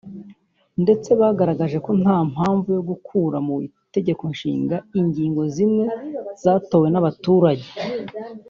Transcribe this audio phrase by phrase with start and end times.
[0.83, 5.85] ndetse bagaragaje ko nta mpamvu yo gukura mu itegeko nshinga ingingo zimwe
[6.43, 7.67] zatowe n’abaturage